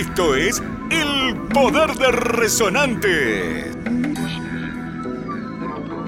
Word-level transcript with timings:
Esto 0.00 0.34
es 0.34 0.62
El 0.90 1.36
Poder 1.52 1.92
de 1.92 2.10
Resonante. 2.10 3.70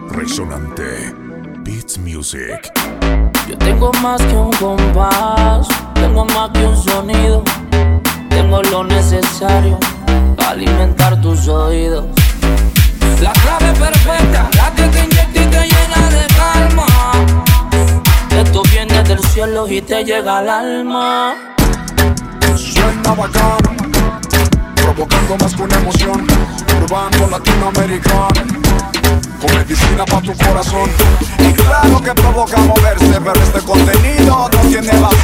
Resonante. 0.08 1.14
Beats 1.58 1.98
Music. 1.98 2.72
Yo 3.46 3.58
tengo 3.58 3.92
más 4.00 4.22
que 4.22 4.34
un 4.34 4.50
compás, 4.52 5.68
tengo 5.92 6.24
más 6.24 6.48
que 6.52 6.64
un 6.64 6.82
sonido. 6.82 7.44
Tengo 8.30 8.62
lo 8.62 8.82
necesario 8.84 9.78
para 10.36 10.52
alimentar 10.52 11.20
tus 11.20 11.46
oídos. 11.46 12.06
La 13.20 13.34
clave 13.34 13.78
perfecta, 13.78 14.48
la 14.56 14.74
que 14.74 14.84
te 14.84 15.04
inyecta 15.04 15.42
y 15.42 15.46
te 15.50 15.66
llena 15.68 16.08
de 16.08 16.26
calma. 16.34 16.86
Esto 18.42 18.62
viene 18.72 19.02
del 19.02 19.22
cielo 19.24 19.68
y 19.68 19.82
te 19.82 20.02
llega 20.02 20.38
al 20.38 20.48
alma. 20.48 21.52
Suena 22.82 23.14
bacán, 23.14 23.58
provocando 24.74 25.36
más 25.36 25.54
que 25.54 25.62
una 25.62 25.76
emoción, 25.76 26.26
urbano 26.82 27.30
latinoamericano, 27.30 28.28
con 29.40 29.54
medicina 29.54 30.04
para 30.04 30.22
tu 30.22 30.36
corazón. 30.36 30.90
Y 31.38 31.52
claro 31.52 32.02
que 32.02 32.12
provoca 32.12 32.56
moverse, 32.58 33.20
pero 33.20 33.40
este 33.40 33.60
contenido 33.60 34.48
no 34.52 34.60
tiene 34.68 34.90
basura. 34.98 35.21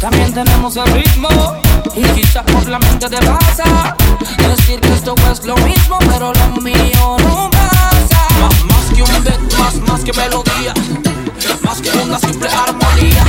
También 0.00 0.32
tenemos 0.32 0.76
el 0.76 0.86
ritmo 0.86 1.28
y 1.94 2.02
quizás 2.18 2.44
por 2.44 2.66
la 2.66 2.78
mente 2.78 3.10
te 3.10 3.18
pasa. 3.18 3.94
Decir 4.38 4.80
que 4.80 4.92
esto 4.94 5.14
es 5.30 5.44
lo 5.44 5.54
mismo, 5.58 5.98
pero 6.08 6.32
lo 6.32 6.62
mío 6.62 6.79
melodía, 10.12 10.74
más 11.62 11.80
que 11.80 11.90
una 11.90 12.18
simple 12.18 12.48
armonía. 12.48 13.24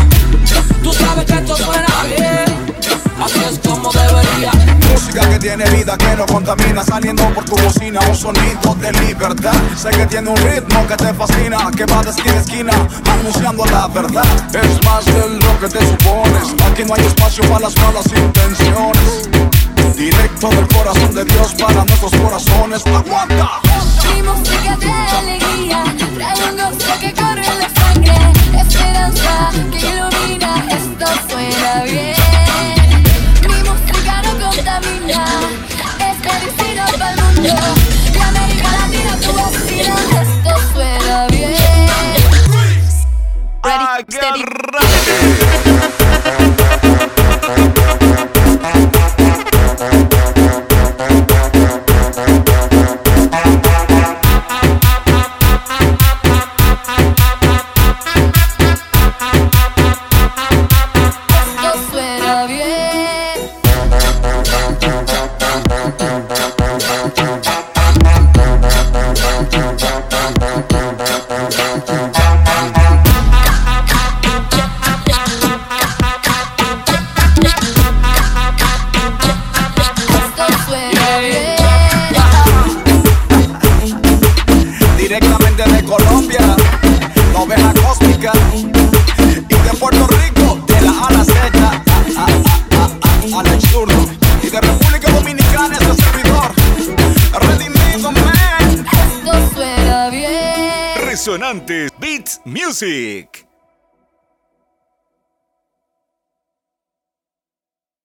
Tú 0.83 0.93
sabes 0.93 1.25
que 1.25 1.33
esto 1.33 1.55
suena 1.55 2.03
bien, 2.05 2.75
así 3.23 3.39
es 3.49 3.59
como 3.59 3.91
debería. 3.91 4.51
Música 4.91 5.29
que 5.29 5.39
tiene 5.39 5.69
vida, 5.69 5.97
que 5.97 6.15
no 6.15 6.25
contamina, 6.25 6.83
saliendo 6.83 7.23
por 7.33 7.45
tu 7.45 7.55
bocina, 7.55 7.99
un 8.07 8.15
sonido 8.15 8.75
de 8.79 8.91
libertad. 8.93 9.53
Sé 9.75 9.89
que 9.89 10.05
tiene 10.07 10.29
un 10.29 10.37
ritmo 10.37 10.87
que 10.87 10.97
te 10.97 11.13
fascina, 11.13 11.57
que 11.75 11.85
va 11.85 12.03
de 12.03 12.09
esquina 12.09 12.33
a 12.33 12.41
esquina, 12.41 12.73
anunciando 13.11 13.65
la 13.65 13.87
verdad. 13.87 14.25
Es 14.53 14.85
más 14.85 15.05
de 15.05 15.29
lo 15.29 15.59
que 15.59 15.67
te 15.67 15.79
supones, 15.85 16.55
aquí 16.65 16.83
no 16.83 16.95
hay 16.95 17.05
espacio 17.05 17.43
para 17.43 17.59
las 17.61 17.75
malas 17.77 18.05
intenciones. 18.07 19.29
Directo 19.95 20.49
del 20.49 20.67
corazón 20.67 21.13
de 21.13 21.25
Dios 21.25 21.53
para 21.53 21.85
nuestros 21.85 22.11
corazones. 22.11 22.85
¡Aguanta! 22.87 23.70
Ready, 43.71 44.03
steady. 44.09 44.43
Esto 61.29 61.69
suena 61.89 62.45
bien. 62.47 62.71
Resonantes 101.31 101.89
Beats 101.97 102.41
Music. 102.43 103.50